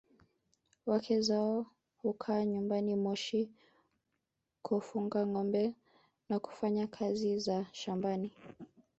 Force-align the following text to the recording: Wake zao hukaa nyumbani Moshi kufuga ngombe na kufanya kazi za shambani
Wake 0.85 1.21
zao 1.21 1.65
hukaa 1.97 2.45
nyumbani 2.45 2.95
Moshi 2.95 3.49
kufuga 4.61 5.27
ngombe 5.27 5.73
na 6.29 6.39
kufanya 6.39 6.87
kazi 6.87 7.39
za 7.39 7.65
shambani 7.71 8.31